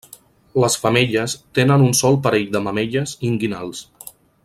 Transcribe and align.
Les 0.63 0.77
femelles 0.85 1.35
tenen 1.59 1.85
un 1.89 1.93
sol 2.01 2.17
parell 2.29 2.49
de 2.57 2.63
mamelles 2.69 3.15
inguinals. 3.33 3.85